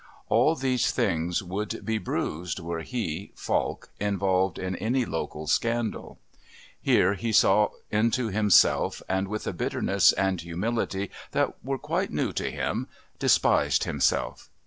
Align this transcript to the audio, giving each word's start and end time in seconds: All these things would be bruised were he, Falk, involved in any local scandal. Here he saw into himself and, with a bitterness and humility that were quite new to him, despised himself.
All 0.29 0.55
these 0.55 0.89
things 0.89 1.43
would 1.43 1.85
be 1.85 1.99
bruised 1.99 2.59
were 2.59 2.79
he, 2.81 3.31
Falk, 3.35 3.89
involved 3.99 4.57
in 4.57 4.75
any 4.77 5.05
local 5.05 5.45
scandal. 5.45 6.17
Here 6.81 7.13
he 7.13 7.31
saw 7.31 7.69
into 7.91 8.29
himself 8.29 9.03
and, 9.07 9.27
with 9.27 9.45
a 9.45 9.53
bitterness 9.53 10.11
and 10.13 10.41
humility 10.41 11.11
that 11.33 11.63
were 11.63 11.77
quite 11.77 12.09
new 12.11 12.33
to 12.33 12.49
him, 12.49 12.87
despised 13.19 13.83
himself. 13.83 14.49